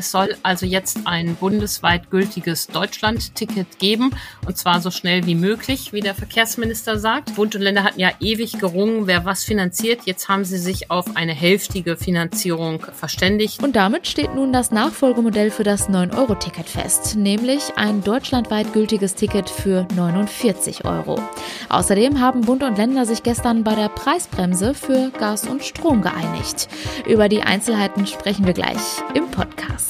[0.00, 4.12] Es soll also jetzt ein bundesweit gültiges Deutschland-Ticket geben
[4.46, 7.34] und zwar so schnell wie möglich, wie der Verkehrsminister sagt.
[7.34, 10.00] Bund und Länder hatten ja ewig gerungen, wer was finanziert.
[10.06, 13.62] Jetzt haben sie sich auf eine hälftige Finanzierung verständigt.
[13.62, 19.50] Und damit steht nun das Nachfolgemodell für das 9-Euro-Ticket fest, nämlich ein deutschlandweit gültiges Ticket
[19.50, 21.20] für 49 Euro.
[21.68, 26.68] Außerdem haben Bund und Länder sich gestern bei der Preisbremse für Gas und Strom geeinigt.
[27.06, 28.78] Über die Einzelheiten sprechen wir gleich
[29.12, 29.89] im Podcast.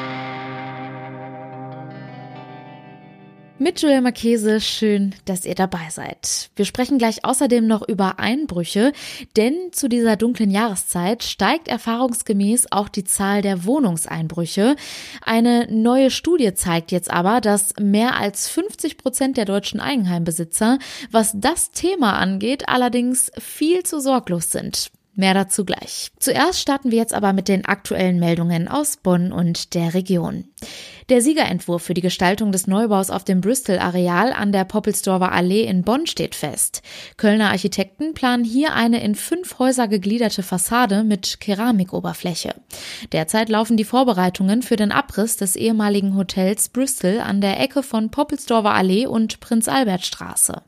[3.61, 6.49] Mit Julia Marchese, schön, dass ihr dabei seid.
[6.55, 8.91] Wir sprechen gleich außerdem noch über Einbrüche,
[9.37, 14.75] denn zu dieser dunklen Jahreszeit steigt erfahrungsgemäß auch die Zahl der Wohnungseinbrüche.
[15.23, 20.79] Eine neue Studie zeigt jetzt aber, dass mehr als 50 Prozent der deutschen Eigenheimbesitzer,
[21.11, 24.89] was das Thema angeht, allerdings viel zu sorglos sind.
[25.13, 26.09] Mehr dazu gleich.
[26.19, 30.45] Zuerst starten wir jetzt aber mit den aktuellen Meldungen aus Bonn und der Region.
[31.11, 35.81] Der Siegerentwurf für die Gestaltung des Neubaus auf dem Bristol-Areal an der Poppelsdorfer Allee in
[35.81, 36.81] Bonn steht fest.
[37.17, 42.55] Kölner Architekten planen hier eine in fünf Häuser gegliederte Fassade mit Keramikoberfläche.
[43.11, 48.09] Derzeit laufen die Vorbereitungen für den Abriss des ehemaligen Hotels Bristol an der Ecke von
[48.09, 50.61] Poppelsdorfer Allee und Prinz-Albert-Straße.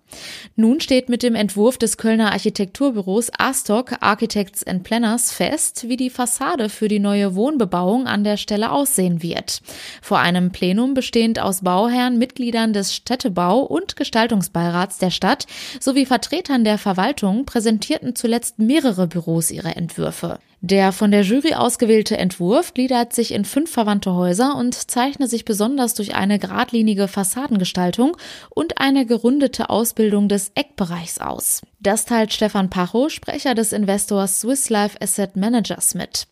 [0.57, 6.09] Nun steht mit dem Entwurf des Kölner Architekturbüros Astock Architects and Planners fest, wie die
[6.09, 9.61] Fassade für die neue Wohnbebauung an der Stelle aussehen wird.
[10.01, 15.45] Vor einem Plenum bestehend aus Bauherren, Mitgliedern des Städtebau- und Gestaltungsbeirats der Stadt
[15.79, 20.39] sowie Vertretern der Verwaltung präsentierten zuletzt mehrere Büros ihre Entwürfe.
[20.65, 25.43] Der von der Jury ausgewählte Entwurf gliedert sich in fünf verwandte Häuser und zeichnet sich
[25.43, 28.15] besonders durch eine geradlinige Fassadengestaltung
[28.49, 31.63] und eine gerundete Ausbildung des Eckbereichs aus.
[31.83, 36.27] Das teilt Stefan Pacho, Sprecher des Investors Swiss Life Asset Managers mit.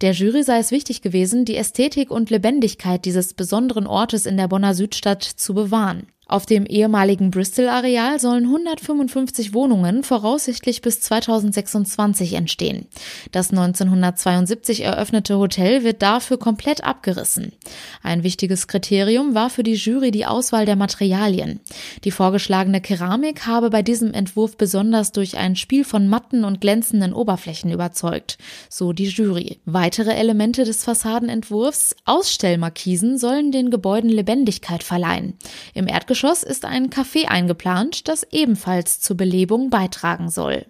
[0.00, 4.48] Der Jury sei es wichtig gewesen, die Ästhetik und Lebendigkeit dieses besonderen Ortes in der
[4.48, 6.08] Bonner Südstadt zu bewahren.
[6.28, 12.88] Auf dem ehemaligen Bristol-Areal sollen 155 Wohnungen voraussichtlich bis 2026 entstehen.
[13.30, 17.52] Das 1972 eröffnete Hotel wird dafür komplett abgerissen.
[18.02, 21.60] Ein wichtiges Kriterium war für die Jury die Auswahl der Materialien.
[22.02, 27.12] Die vorgeschlagene Keramik habe bei diesem Entwurf besonders durch ein Spiel von matten und glänzenden
[27.12, 28.36] Oberflächen überzeugt,
[28.68, 29.60] so die Jury.
[29.64, 35.34] Weitere Elemente des Fassadenentwurfs, Ausstellmarkisen, sollen den Gebäuden Lebendigkeit verleihen.
[35.72, 40.64] Im Erdgeschoss Erdgeschoss ist ein Café eingeplant, das ebenfalls zur Belebung beitragen soll.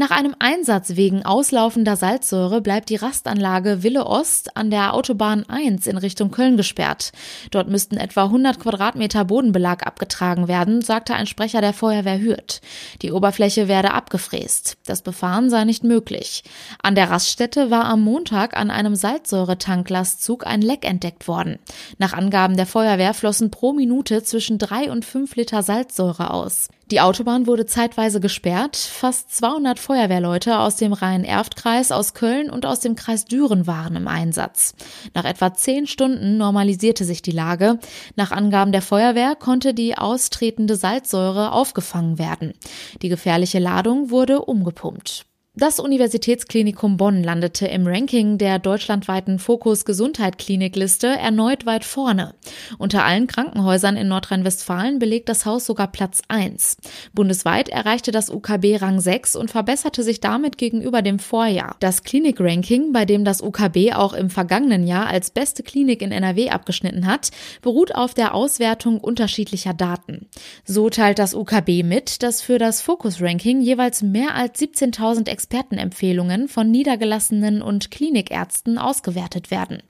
[0.00, 5.86] Nach einem Einsatz wegen auslaufender Salzsäure bleibt die Rastanlage Wille Ost an der Autobahn 1
[5.86, 7.12] in Richtung Köln gesperrt.
[7.50, 12.62] Dort müssten etwa 100 Quadratmeter Bodenbelag abgetragen werden, sagte ein Sprecher der Feuerwehr Hürth.
[13.02, 14.78] Die Oberfläche werde abgefräst.
[14.86, 16.44] Das Befahren sei nicht möglich.
[16.82, 21.58] An der Raststätte war am Montag an einem Salzsäuretanklastzug ein Leck entdeckt worden.
[21.98, 26.70] Nach Angaben der Feuerwehr flossen pro Minute zwischen drei und fünf Liter Salzsäure aus.
[26.90, 28.76] Die Autobahn wurde zeitweise gesperrt.
[28.76, 34.08] Fast 200 Feuerwehrleute aus dem Rhein-Erft-Kreis, aus Köln und aus dem Kreis Düren waren im
[34.08, 34.74] Einsatz.
[35.14, 37.78] Nach etwa zehn Stunden normalisierte sich die Lage.
[38.16, 42.54] Nach Angaben der Feuerwehr konnte die austretende Salzsäure aufgefangen werden.
[43.02, 45.29] Die gefährliche Ladung wurde umgepumpt.
[45.60, 52.34] Das Universitätsklinikum Bonn landete im Ranking der deutschlandweiten Fokus Gesundheit Klinikliste erneut weit vorne.
[52.78, 56.78] Unter allen Krankenhäusern in Nordrhein-Westfalen belegt das Haus sogar Platz 1.
[57.12, 61.76] Bundesweit erreichte das UKB Rang 6 und verbesserte sich damit gegenüber dem Vorjahr.
[61.80, 66.48] Das Klinik-Ranking, bei dem das UKB auch im vergangenen Jahr als beste Klinik in NRW
[66.48, 70.26] abgeschnitten hat, beruht auf der Auswertung unterschiedlicher Daten.
[70.64, 76.70] So teilt das UKB mit, dass für das Fokus-Ranking jeweils mehr als 17.000 Expertenempfehlungen von
[76.70, 79.82] niedergelassenen und Klinikärzten ausgewertet werden.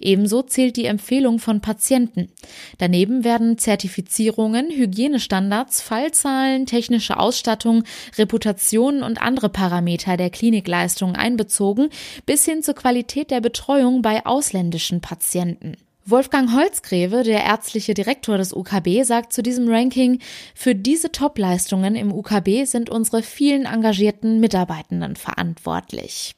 [0.00, 2.32] Ebenso zählt die Empfehlung von Patienten.
[2.78, 7.84] Daneben werden Zertifizierungen, Hygienestandards, Fallzahlen, technische Ausstattung,
[8.18, 11.90] Reputation und andere Parameter der Klinikleistung einbezogen,
[12.26, 15.76] bis hin zur Qualität der Betreuung bei ausländischen Patienten.
[16.06, 20.20] Wolfgang Holzgreve, der ärztliche Direktor des UKB, sagt zu diesem Ranking,
[20.54, 26.34] für diese Topleistungen im UKB sind unsere vielen engagierten Mitarbeitenden verantwortlich.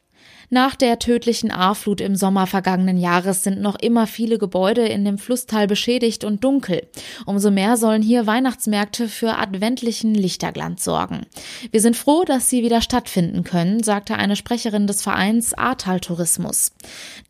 [0.49, 5.19] Nach der tödlichen A-Flut im Sommer vergangenen Jahres sind noch immer viele Gebäude in dem
[5.19, 6.87] Flusstal beschädigt und dunkel.
[7.25, 11.27] Umso mehr sollen hier Weihnachtsmärkte für adventlichen Lichterglanz sorgen.
[11.73, 16.71] Wir sind froh, dass sie wieder stattfinden können, sagte eine Sprecherin des Vereins Ahrtal Tourismus.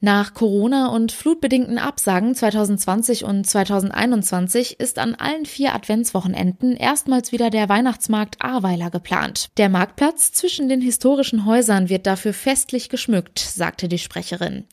[0.01, 7.49] Nach Corona und flutbedingten Absagen 2020 und 2021 ist an allen vier Adventswochenenden erstmals wieder
[7.49, 9.49] der Weihnachtsmarkt Ahrweiler geplant.
[9.57, 14.64] Der Marktplatz zwischen den historischen Häusern wird dafür festlich geschmückt geschmückt, sagte die Sprecherin.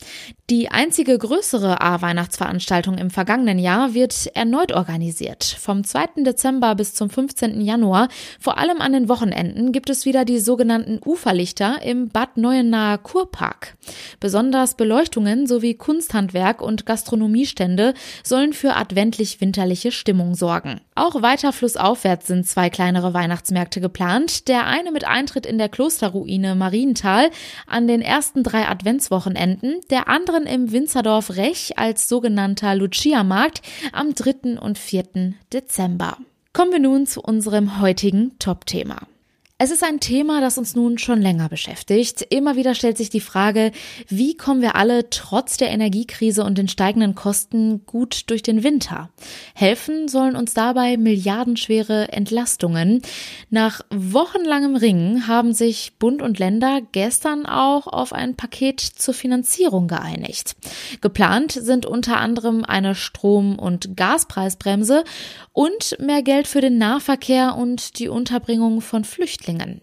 [0.49, 5.43] Die einzige größere A-Weihnachtsveranstaltung im vergangenen Jahr wird erneut organisiert.
[5.43, 6.23] Vom 2.
[6.23, 7.61] Dezember bis zum 15.
[7.61, 8.07] Januar,
[8.39, 13.77] vor allem an den Wochenenden, gibt es wieder die sogenannten Uferlichter im Bad Neuenahr Kurpark.
[14.19, 17.93] Besonders Beleuchtungen sowie Kunsthandwerk und Gastronomiestände
[18.23, 20.81] sollen für adventlich-winterliche Stimmung sorgen.
[20.95, 24.47] Auch weiter flussaufwärts sind zwei kleinere Weihnachtsmärkte geplant.
[24.47, 27.29] Der eine mit Eintritt in der Klosterruine Marienthal
[27.67, 33.61] an den ersten drei Adventswochenenden, der anderen im Winzerdorf Rech als sogenannter Lucia-Markt
[33.91, 34.59] am 3.
[34.59, 35.33] und 4.
[35.51, 36.17] Dezember.
[36.53, 39.07] Kommen wir nun zu unserem heutigen Top-Thema.
[39.63, 42.21] Es ist ein Thema, das uns nun schon länger beschäftigt.
[42.29, 43.71] Immer wieder stellt sich die Frage,
[44.09, 49.09] wie kommen wir alle trotz der Energiekrise und den steigenden Kosten gut durch den Winter?
[49.53, 53.01] Helfen sollen uns dabei milliardenschwere Entlastungen.
[53.51, 59.87] Nach wochenlangem Ringen haben sich Bund und Länder gestern auch auf ein Paket zur Finanzierung
[59.87, 60.57] geeinigt.
[60.99, 65.05] Geplant sind unter anderem eine Strom- und Gaspreisbremse
[65.53, 69.52] und mehr Geld für den Nahverkehr und die Unterbringung von Flüchtlingen.
[69.53, 69.81] Flüchtlingen.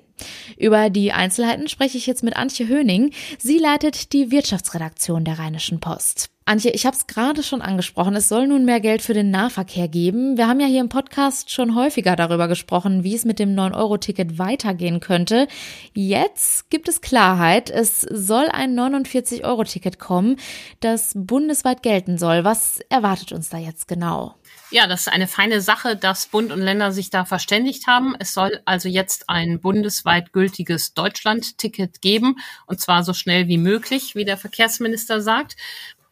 [0.59, 3.13] Über die Einzelheiten spreche ich jetzt mit Antje Höning.
[3.39, 6.31] Sie leitet die Wirtschaftsredaktion der Rheinischen Post.
[6.51, 9.87] Antje, ich habe es gerade schon angesprochen, es soll nun mehr Geld für den Nahverkehr
[9.87, 10.37] geben.
[10.37, 14.37] Wir haben ja hier im Podcast schon häufiger darüber gesprochen, wie es mit dem 9-Euro-Ticket
[14.37, 15.47] weitergehen könnte.
[15.95, 17.71] Jetzt gibt es Klarheit.
[17.71, 20.39] Es soll ein 49-Euro-Ticket kommen,
[20.81, 22.43] das bundesweit gelten soll.
[22.43, 24.35] Was erwartet uns da jetzt genau?
[24.73, 28.17] Ja, das ist eine feine Sache, dass Bund und Länder sich da verständigt haben.
[28.19, 34.17] Es soll also jetzt ein bundesweit gültiges Deutschland-Ticket geben, und zwar so schnell wie möglich,
[34.17, 35.55] wie der Verkehrsminister sagt.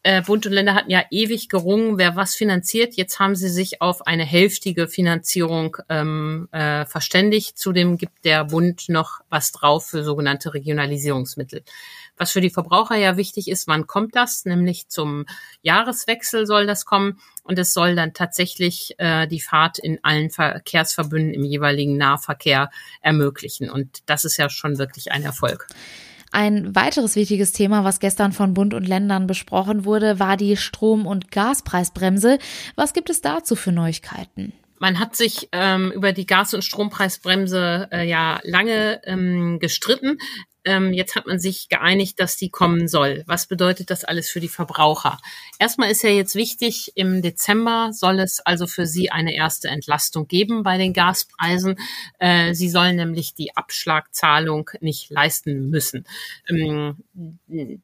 [0.08, 2.94] Äh, Bund und Länder hatten ja ewig gerungen, wer was finanziert.
[2.94, 7.58] Jetzt haben sie sich auf eine hälftige Finanzierung ähm, äh, verständigt.
[7.58, 11.62] Zudem gibt der Bund noch was drauf für sogenannte Regionalisierungsmittel.
[12.16, 14.46] Was für die Verbraucher ja wichtig ist, wann kommt das?
[14.46, 15.26] Nämlich zum
[15.60, 21.34] Jahreswechsel soll das kommen und es soll dann tatsächlich äh, die Fahrt in allen Verkehrsverbünden
[21.34, 22.70] im jeweiligen Nahverkehr
[23.02, 23.68] ermöglichen.
[23.68, 25.66] Und das ist ja schon wirklich ein Erfolg.
[26.30, 31.06] Ein weiteres wichtiges Thema, was gestern von Bund und Ländern besprochen wurde, war die Strom-
[31.06, 32.38] und Gaspreisbremse.
[32.76, 34.52] Was gibt es dazu für Neuigkeiten?
[34.78, 40.18] Man hat sich ähm, über die Gas- und Strompreisbremse äh, ja lange ähm, gestritten.
[40.68, 43.24] Ähm, jetzt hat man sich geeinigt, dass die kommen soll.
[43.26, 45.18] Was bedeutet das alles für die Verbraucher?
[45.58, 50.28] Erstmal ist ja jetzt wichtig, im Dezember soll es also für Sie eine erste Entlastung
[50.28, 51.76] geben bei den Gaspreisen.
[52.18, 56.04] Äh, Sie sollen nämlich die Abschlagzahlung nicht leisten müssen.
[56.50, 56.98] Ähm,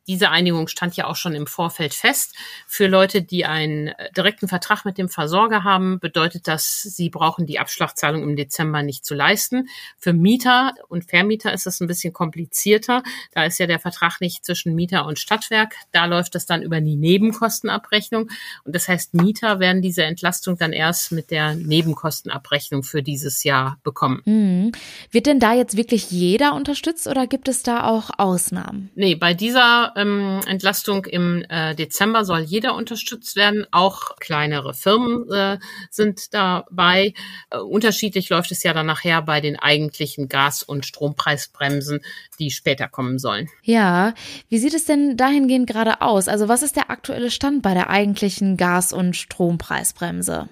[0.07, 2.37] diese Einigung stand ja auch schon im Vorfeld fest.
[2.67, 7.59] Für Leute, die einen direkten Vertrag mit dem Versorger haben, bedeutet das, sie brauchen die
[7.59, 9.71] Abschlagzahlung im Dezember nicht zu leisten.
[9.97, 13.03] Für Mieter und Vermieter ist das ein bisschen kompliziert komplizierter.
[13.32, 15.75] Da ist ja der Vertrag nicht zwischen Mieter und Stadtwerk.
[15.93, 18.29] Da läuft es dann über die Nebenkostenabrechnung.
[18.65, 23.79] Und das heißt, Mieter werden diese Entlastung dann erst mit der Nebenkostenabrechnung für dieses Jahr
[23.82, 24.23] bekommen.
[24.25, 24.73] Mhm.
[25.11, 28.91] Wird denn da jetzt wirklich jeder unterstützt oder gibt es da auch Ausnahmen?
[28.94, 33.67] Nee, bei dieser ähm, Entlastung im äh, Dezember soll jeder unterstützt werden.
[33.70, 35.59] Auch kleinere Firmen äh,
[35.91, 37.15] sind dabei.
[37.50, 42.00] Äh, unterschiedlich läuft es ja dann nachher bei den eigentlichen Gas- und Strompreisbremsen,
[42.39, 43.51] die später kommen sollen.
[43.63, 44.15] Ja,
[44.49, 46.29] wie sieht es denn dahingehend gerade aus?
[46.29, 50.49] Also was ist der aktuelle Stand bei der eigentlichen Gas- und Strompreisbremse?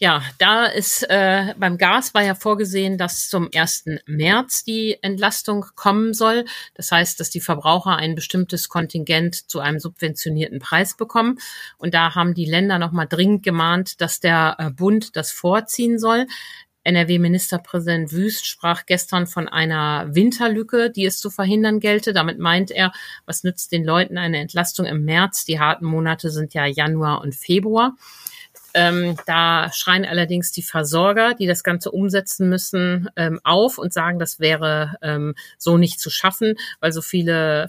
[0.00, 3.86] Ja, da ist äh, beim Gas war ja vorgesehen, dass zum 1.
[4.06, 6.44] März die Entlastung kommen soll.
[6.74, 11.38] Das heißt, dass die Verbraucher ein bestimmtes Kontingent zu einem subventionierten Preis bekommen.
[11.78, 16.26] Und da haben die Länder nochmal dringend gemahnt, dass der äh, Bund das vorziehen soll.
[16.88, 22.14] NRW-Ministerpräsident Wüst sprach gestern von einer Winterlücke, die es zu verhindern gelte.
[22.14, 22.92] Damit meint er,
[23.26, 25.44] was nützt den Leuten eine Entlastung im März?
[25.44, 27.94] Die harten Monate sind ja Januar und Februar.
[28.74, 34.18] Ähm, da schreien allerdings die Versorger, die das Ganze umsetzen müssen, ähm, auf und sagen,
[34.18, 37.68] das wäre ähm, so nicht zu schaffen, weil so viele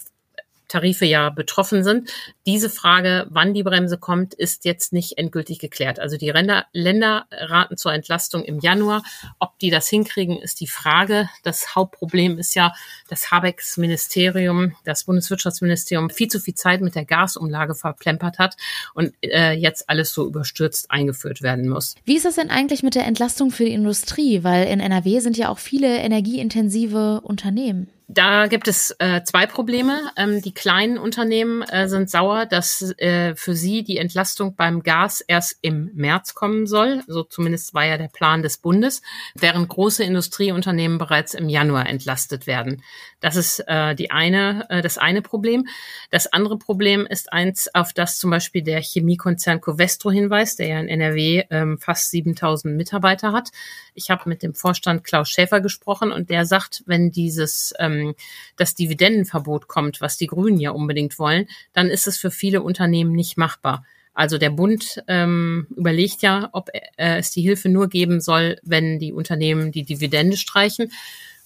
[0.69, 2.09] Tarife ja betroffen sind.
[2.45, 5.99] Diese Frage, wann die Bremse kommt, ist jetzt nicht endgültig geklärt.
[5.99, 9.03] Also die Länder, Länder raten zur Entlastung im Januar.
[9.39, 11.29] Ob die das hinkriegen, ist die Frage.
[11.43, 12.73] Das Hauptproblem ist ja,
[13.09, 18.55] dass Habecks Ministerium, das Bundeswirtschaftsministerium, viel zu viel Zeit mit der Gasumlage verplempert hat
[18.93, 21.95] und äh, jetzt alles so überstürzt eingeführt werden muss.
[22.05, 24.43] Wie ist das denn eigentlich mit der Entlastung für die Industrie?
[24.43, 27.89] Weil in NRW sind ja auch viele energieintensive Unternehmen.
[28.11, 30.09] Da gibt es äh, zwei Probleme.
[30.17, 35.21] Ähm, die kleinen Unternehmen äh, sind sauer, dass äh, für sie die Entlastung beim Gas
[35.21, 37.03] erst im März kommen soll.
[37.05, 39.03] So zumindest war ja der Plan des Bundes,
[39.35, 42.81] während große Industrieunternehmen bereits im Januar entlastet werden.
[43.19, 45.67] Das ist äh, die eine, äh, das eine Problem.
[46.09, 50.79] Das andere Problem ist eins, auf das zum Beispiel der Chemiekonzern Covestro hinweist, der ja
[50.79, 53.49] in NRW ähm, fast 7000 Mitarbeiter hat.
[53.93, 58.15] Ich habe mit dem Vorstand Klaus Schäfer gesprochen und der sagt, wenn dieses ähm, ähm,
[58.57, 63.13] das Dividendenverbot kommt, was die Grünen ja unbedingt wollen, dann ist es für viele Unternehmen
[63.13, 63.85] nicht machbar.
[64.13, 68.99] Also der Bund ähm, überlegt ja, ob äh, es die Hilfe nur geben soll, wenn
[68.99, 70.91] die Unternehmen die Dividende streichen.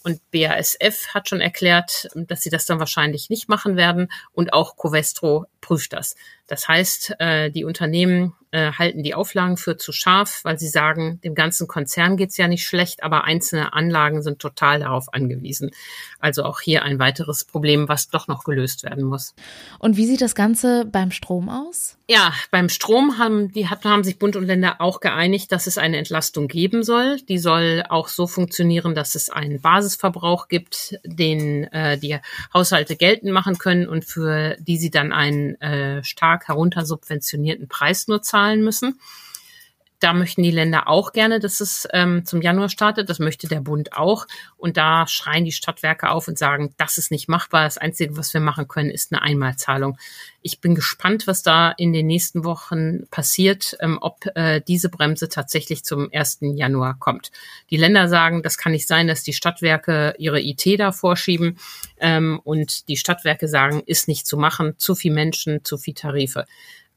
[0.03, 4.09] Und BASF hat schon erklärt, dass sie das dann wahrscheinlich nicht machen werden.
[4.33, 6.15] Und auch Covestro prüft das.
[6.47, 11.19] Das heißt, äh, die Unternehmen äh, halten die Auflagen für zu scharf, weil sie sagen,
[11.23, 15.71] dem ganzen Konzern geht's ja nicht schlecht, aber einzelne Anlagen sind total darauf angewiesen.
[16.19, 19.33] Also auch hier ein weiteres Problem, was doch noch gelöst werden muss.
[19.79, 21.97] Und wie sieht das Ganze beim Strom aus?
[22.07, 25.97] Ja, beim Strom haben, die haben sich Bund und Länder auch geeinigt, dass es eine
[25.97, 27.17] Entlastung geben soll.
[27.21, 32.19] Die soll auch so funktionieren, dass es einen Basisverbrauch gibt, den äh, die
[32.53, 38.21] Haushalte geltend machen können und für die sie dann einen äh, stark heruntersubventionierten Preis nur
[38.21, 38.99] zahlen zahlen müssen.
[40.03, 43.09] Da möchten die Länder auch gerne, dass es ähm, zum Januar startet.
[43.09, 44.27] Das möchte der Bund auch.
[44.57, 47.63] Und da schreien die Stadtwerke auf und sagen, das ist nicht machbar.
[47.63, 49.97] Das Einzige, was wir machen können, ist eine Einmalzahlung.
[50.41, 55.29] Ich bin gespannt, was da in den nächsten Wochen passiert, ähm, ob äh, diese Bremse
[55.29, 56.39] tatsächlich zum 1.
[56.41, 57.31] Januar kommt.
[57.69, 61.57] Die Länder sagen, das kann nicht sein, dass die Stadtwerke ihre IT da vorschieben.
[62.01, 64.73] Ähm, und die Stadtwerke sagen, ist nicht zu machen.
[64.77, 66.43] Zu viel Menschen, zu viel Tarife.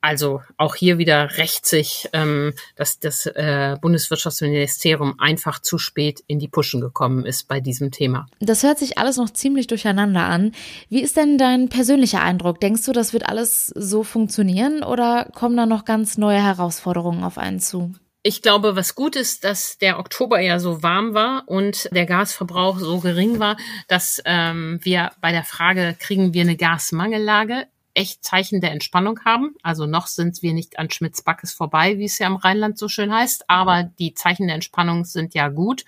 [0.00, 6.38] Also auch hier wieder rächt sich, ähm, dass das äh, Bundeswirtschaftsministerium einfach zu spät in
[6.38, 8.26] die Puschen gekommen ist bei diesem Thema.
[8.40, 10.52] Das hört sich alles noch ziemlich durcheinander an.
[10.88, 12.60] Wie ist denn dein persönlicher Eindruck?
[12.60, 17.38] Denkst du, das wird alles so funktionieren oder kommen da noch ganz neue Herausforderungen auf
[17.38, 17.94] einen zu?
[18.28, 22.76] Ich glaube, was gut ist, dass der Oktober ja so warm war und der Gasverbrauch
[22.80, 28.60] so gering war, dass ähm, wir bei der Frage, kriegen wir eine Gasmangellage, echt Zeichen
[28.60, 29.54] der Entspannung haben.
[29.62, 32.88] Also noch sind wir nicht an Schmitz Backes vorbei, wie es ja im Rheinland so
[32.88, 35.84] schön heißt, aber die Zeichen der Entspannung sind ja gut.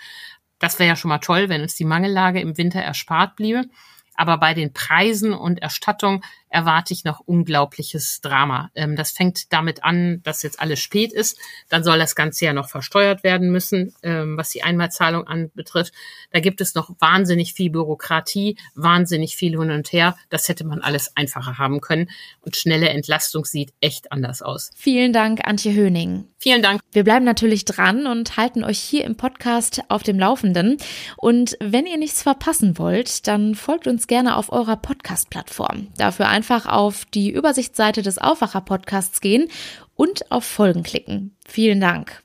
[0.59, 3.67] Das wäre ja schon mal toll, wenn uns die Mangellage im Winter erspart bliebe.
[4.15, 8.71] Aber bei den Preisen und Erstattung erwarte ich noch unglaubliches Drama.
[8.75, 11.39] Ähm, das fängt damit an, dass jetzt alles spät ist.
[11.69, 15.93] Dann soll das Ganze ja noch versteuert werden müssen, ähm, was die Einmalzahlung anbetrifft.
[16.33, 20.17] Da gibt es noch wahnsinnig viel Bürokratie, wahnsinnig viel hin und her.
[20.31, 22.11] Das hätte man alles einfacher haben können.
[22.41, 24.71] Und schnelle Entlastung sieht echt anders aus.
[24.77, 26.25] Vielen Dank, Antje Höning.
[26.41, 26.81] Vielen Dank.
[26.93, 30.77] Wir bleiben natürlich dran und halten euch hier im Podcast auf dem Laufenden.
[31.17, 35.89] Und wenn ihr nichts verpassen wollt, dann folgt uns gerne auf eurer Podcast-Plattform.
[35.97, 39.49] Dafür einfach auf die Übersichtsseite des Aufwacher-Podcasts gehen
[39.97, 41.37] und auf Folgen klicken.
[41.45, 42.23] Vielen Dank.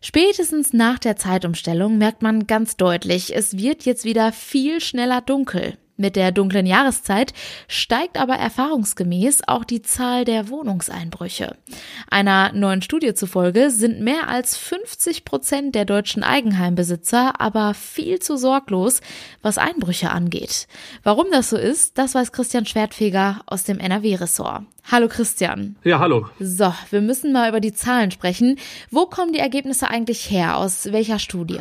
[0.00, 5.76] Spätestens nach der Zeitumstellung merkt man ganz deutlich, es wird jetzt wieder viel schneller dunkel.
[5.96, 7.32] Mit der dunklen Jahreszeit
[7.68, 11.56] steigt aber erfahrungsgemäß auch die Zahl der Wohnungseinbrüche.
[12.10, 18.36] Einer neuen Studie zufolge sind mehr als 50 Prozent der deutschen Eigenheimbesitzer aber viel zu
[18.36, 19.02] sorglos,
[19.40, 20.66] was Einbrüche angeht.
[21.04, 24.64] Warum das so ist, das weiß Christian Schwertfeger aus dem NRW-Ressort.
[24.90, 25.76] Hallo Christian.
[25.84, 26.28] Ja, hallo.
[26.40, 28.58] So, wir müssen mal über die Zahlen sprechen.
[28.90, 30.56] Wo kommen die Ergebnisse eigentlich her?
[30.56, 31.60] Aus welcher Studie?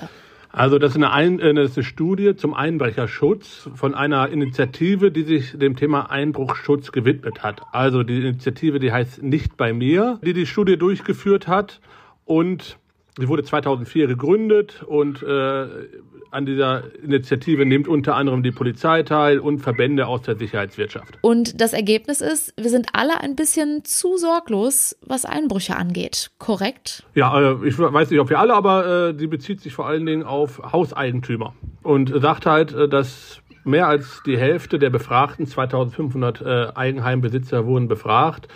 [0.55, 5.11] Also das ist eine, Ein äh, das ist eine Studie zum Einbrecherschutz von einer Initiative,
[5.11, 7.63] die sich dem Thema Einbruchschutz gewidmet hat.
[7.71, 11.81] Also die Initiative, die heißt Nicht bei mir, die die Studie durchgeführt hat
[12.25, 12.77] und
[13.17, 15.67] sie wurde 2004 gegründet und äh,
[16.33, 21.19] an dieser Initiative nimmt unter anderem die Polizei teil und Verbände aus der Sicherheitswirtschaft.
[21.21, 26.31] Und das Ergebnis ist, wir sind alle ein bisschen zu sorglos, was Einbrüche angeht.
[26.39, 27.03] Korrekt?
[27.13, 30.07] Ja, äh, ich weiß nicht, ob wir alle, aber äh, die bezieht sich vor allen
[30.07, 31.53] Dingen auf Hauseigentümer
[31.83, 38.49] und sagt halt, äh, dass mehr als die Hälfte der Befragten, 2500 Eigenheimbesitzer wurden befragt,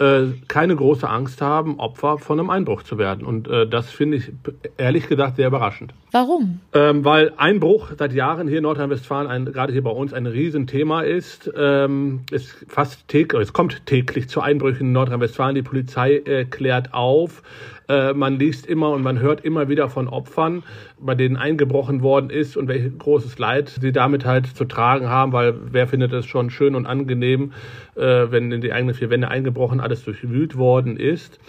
[0.00, 3.24] äh, keine große Angst haben, Opfer von einem Einbruch zu werden.
[3.24, 4.32] Und äh, das finde ich
[4.78, 5.92] ehrlich gesagt sehr überraschend.
[6.10, 6.60] Warum?
[6.72, 11.52] Ähm, weil Einbruch seit Jahren hier in Nordrhein-Westfalen, gerade hier bei uns, ein Riesenthema ist.
[11.56, 15.54] Ähm, es, fast täglich, es kommt täglich zu Einbrüchen in Nordrhein-Westfalen.
[15.54, 17.42] Die Polizei äh, klärt auf.
[17.90, 20.62] Äh, man liest immer und man hört immer wieder von Opfern,
[21.00, 25.32] bei denen eingebrochen worden ist und welches großes Leid sie damit halt zu tragen haben,
[25.32, 27.52] weil wer findet es schon schön und angenehm,
[27.96, 31.40] äh, wenn in die eigenen vier Wände eingebrochen alles durchwühlt worden ist.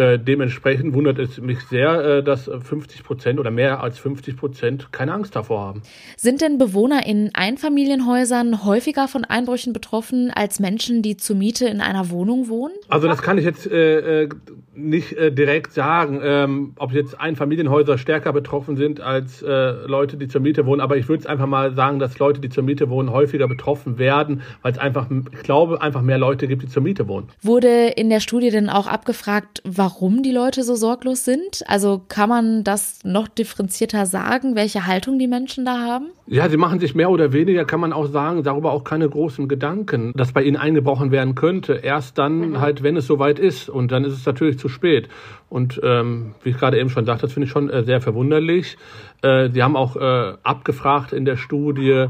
[0.00, 4.92] Äh, dementsprechend wundert es mich sehr, äh, dass 50 Prozent oder mehr als 50 Prozent
[4.92, 5.82] keine Angst davor haben.
[6.16, 11.82] Sind denn Bewohner in Einfamilienhäusern häufiger von Einbrüchen betroffen als Menschen, die zur Miete in
[11.82, 12.72] einer Wohnung wohnen?
[12.88, 14.28] Also das kann ich jetzt äh, äh
[14.72, 20.40] nicht äh, direkt sagen, ähm, ob jetzt Einfamilienhäuser stärker betroffen sind als Leute, die zur
[20.40, 20.80] Miete wohnen.
[20.80, 23.98] Aber ich würde es einfach mal sagen, dass Leute, die zur Miete wohnen, häufiger betroffen
[23.98, 27.28] werden, weil es einfach, ich glaube, einfach mehr Leute gibt, die zur Miete wohnen.
[27.42, 29.89] Wurde in der Studie denn auch abgefragt, warum
[30.22, 31.62] die Leute so sorglos sind?
[31.66, 36.06] Also kann man das noch differenzierter sagen, welche Haltung die Menschen da haben?
[36.26, 39.48] Ja, sie machen sich mehr oder weniger, kann man auch sagen, darüber auch keine großen
[39.48, 41.80] Gedanken, dass bei ihnen eingebrochen werden könnte.
[41.82, 42.60] Erst dann mhm.
[42.60, 43.68] halt, wenn es soweit ist.
[43.68, 45.08] Und dann ist es natürlich zu spät.
[45.48, 48.78] Und ähm, wie ich gerade eben schon sagte, das finde ich schon äh, sehr verwunderlich.
[49.22, 52.06] Äh, die haben auch äh, abgefragt in der Studie,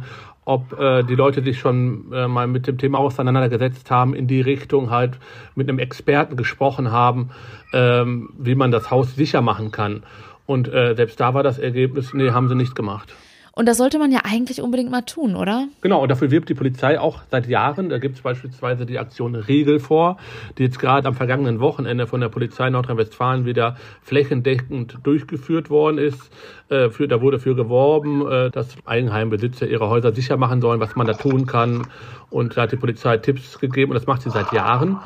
[0.50, 4.40] ob äh, die Leute sich schon äh, mal mit dem Thema auseinandergesetzt haben, in die
[4.40, 5.18] Richtung halt
[5.54, 7.30] mit einem Experten gesprochen haben,
[7.72, 10.02] ähm, wie man das Haus sicher machen kann.
[10.46, 13.14] Und äh, selbst da war das Ergebnis, nee, haben sie nicht gemacht.
[13.60, 15.68] Und das sollte man ja eigentlich unbedingt mal tun, oder?
[15.82, 17.90] Genau, und dafür wirbt die Polizei auch seit Jahren.
[17.90, 20.16] Da gibt es beispielsweise die Aktion Regel vor,
[20.56, 26.30] die jetzt gerade am vergangenen Wochenende von der Polizei Nordrhein-Westfalen wieder flächendeckend durchgeführt worden ist.
[26.70, 30.96] Äh, für, da wurde für geworben, äh, dass Eigenheimbesitzer ihre Häuser sicher machen sollen, was
[30.96, 31.86] man da tun kann.
[32.30, 35.00] Und da hat die Polizei Tipps gegeben und das macht sie seit Jahren.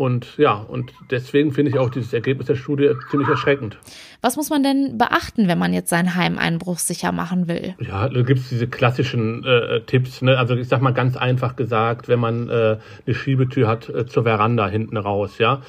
[0.00, 3.76] Und ja, und deswegen finde ich auch dieses Ergebnis der Studie ziemlich erschreckend.
[4.22, 7.74] Was muss man denn beachten, wenn man jetzt seinen Heimeinbruch sicher machen will?
[7.80, 10.22] Ja, da gibt es diese klassischen äh, Tipps.
[10.22, 10.38] Ne?
[10.38, 14.22] Also ich sag mal ganz einfach gesagt, wenn man äh, eine Schiebetür hat äh, zur
[14.22, 15.60] Veranda hinten raus, ja.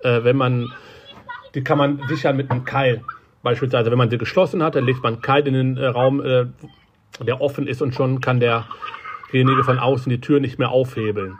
[0.00, 0.66] Äh, wenn man,
[1.54, 3.00] die kann man sichern mit einem Keil.
[3.42, 6.20] Beispielsweise, wenn man sie geschlossen hat, dann legt man einen Keil in den äh, Raum,
[6.20, 6.44] äh,
[7.24, 11.38] der offen ist und schon kann derjenige von außen die Tür nicht mehr aufhebeln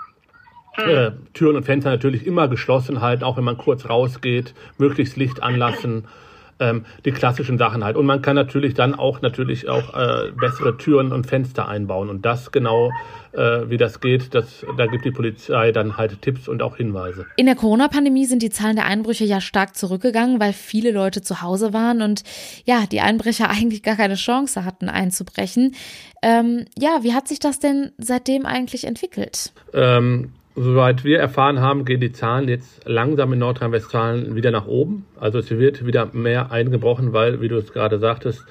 [0.78, 5.42] äh, Türen und Fenster natürlich immer geschlossen halten, auch wenn man kurz rausgeht, möglichst Licht
[5.42, 6.04] anlassen,
[6.60, 7.96] ähm, die klassischen Sachen halt.
[7.96, 12.08] Und man kann natürlich dann auch natürlich auch äh, bessere Türen und Fenster einbauen.
[12.08, 12.90] Und das genau,
[13.32, 17.26] äh, wie das geht, das, da gibt die Polizei dann halt Tipps und auch Hinweise.
[17.36, 21.42] In der Corona-Pandemie sind die Zahlen der Einbrüche ja stark zurückgegangen, weil viele Leute zu
[21.42, 22.22] Hause waren und
[22.64, 25.74] ja, die Einbrecher eigentlich gar keine Chance hatten einzubrechen.
[26.22, 29.52] Ähm, ja, wie hat sich das denn seitdem eigentlich entwickelt?
[29.72, 35.06] Ähm, Soweit wir erfahren haben, gehen die Zahlen jetzt langsam in Nordrhein-Westfalen wieder nach oben.
[35.20, 38.44] Also es wird wieder mehr eingebrochen, weil, wie du es gerade sagtest,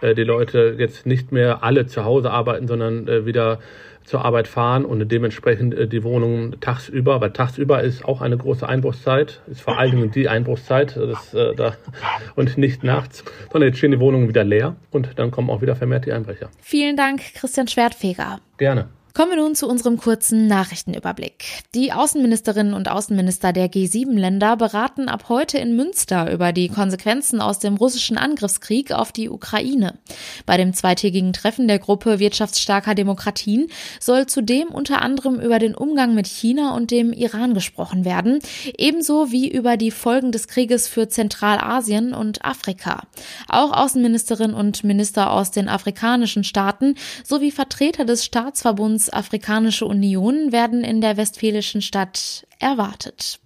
[0.00, 3.60] äh, die Leute jetzt nicht mehr alle zu Hause arbeiten, sondern äh, wieder
[4.02, 8.68] zur Arbeit fahren und dementsprechend äh, die Wohnungen tagsüber, weil tagsüber ist auch eine große
[8.68, 11.76] Einbruchszeit, ist vor allen Dingen die Einbruchszeit das, da,
[12.34, 13.22] und nicht nachts,
[13.52, 16.50] sondern jetzt stehen die Wohnungen wieder leer und dann kommen auch wieder vermehrt die Einbrecher.
[16.60, 18.40] Vielen Dank, Christian Schwertfeger.
[18.58, 18.88] Gerne.
[19.14, 21.44] Kommen wir nun zu unserem kurzen Nachrichtenüberblick.
[21.74, 27.58] Die Außenministerinnen und Außenminister der G7-Länder beraten ab heute in Münster über die Konsequenzen aus
[27.58, 29.98] dem russischen Angriffskrieg auf die Ukraine.
[30.46, 33.66] Bei dem zweitägigen Treffen der Gruppe wirtschaftsstarker Demokratien
[34.00, 38.38] soll zudem unter anderem über den Umgang mit China und dem Iran gesprochen werden,
[38.78, 43.02] ebenso wie über die Folgen des Krieges für Zentralasien und Afrika.
[43.46, 46.94] Auch Außenministerinnen und Minister aus den afrikanischen Staaten
[47.24, 53.41] sowie Vertreter des Staatsverbunds Afrikanische Union werden in der westfälischen Stadt erwartet.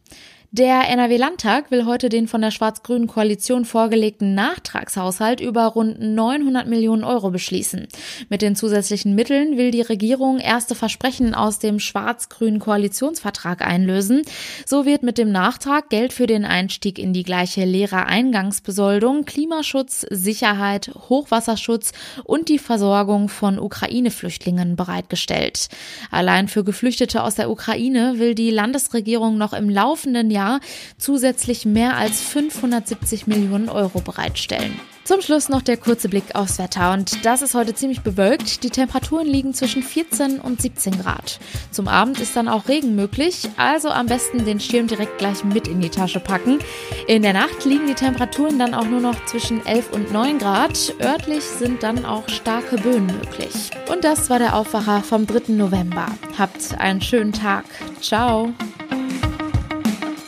[0.52, 7.02] Der NRW-Landtag will heute den von der schwarz-grünen Koalition vorgelegten Nachtragshaushalt über rund 900 Millionen
[7.02, 7.88] Euro beschließen.
[8.28, 14.22] Mit den zusätzlichen Mitteln will die Regierung erste Versprechen aus dem schwarz-grünen Koalitionsvertrag einlösen.
[14.64, 20.92] So wird mit dem Nachtrag Geld für den Einstieg in die gleiche Lehrereingangsbesoldung, Klimaschutz, Sicherheit,
[21.08, 25.68] Hochwasserschutz und die Versorgung von Ukraine-Flüchtlingen bereitgestellt.
[26.12, 30.60] Allein für Geflüchtete aus der Ukraine will die Landesregierung noch im laufenden Jahr Jahr
[30.98, 34.78] zusätzlich mehr als 570 Millionen Euro bereitstellen.
[35.04, 38.64] Zum Schluss noch der kurze Blick aufs Wetter und das ist heute ziemlich bewölkt.
[38.64, 41.38] Die Temperaturen liegen zwischen 14 und 17 Grad.
[41.70, 45.68] Zum Abend ist dann auch Regen möglich, also am besten den Schirm direkt gleich mit
[45.68, 46.58] in die Tasche packen.
[47.06, 50.94] In der Nacht liegen die Temperaturen dann auch nur noch zwischen 11 und 9 Grad.
[51.00, 53.70] Örtlich sind dann auch starke Böen möglich.
[53.88, 55.52] Und das war der Aufwacher vom 3.
[55.52, 56.06] November.
[56.36, 57.64] Habt einen schönen Tag.
[58.00, 58.52] Ciao.